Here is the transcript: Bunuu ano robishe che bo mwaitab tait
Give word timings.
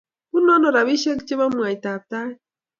Bunuu 0.31 0.53
ano 0.55 0.67
robishe 0.75 1.11
che 1.27 1.33
bo 1.39 1.45
mwaitab 1.55 2.01
tait 2.11 2.37